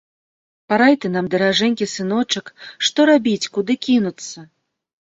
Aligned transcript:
Парай 0.71 0.95
ты 1.03 1.11
нам, 1.17 1.27
даражэнькі 1.35 1.89
сыночак, 1.95 2.53
што 2.89 2.99
рабіць, 3.13 3.51
куды 3.59 3.79
кінуцца. 3.87 4.51